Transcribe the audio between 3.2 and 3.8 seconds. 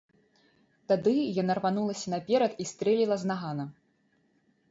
з нагана.